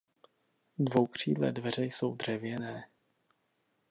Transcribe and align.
Dvoukřídlé 0.79 1.51
dveře 1.51 1.83
jsou 1.85 2.15
dřevěné. 2.15 2.89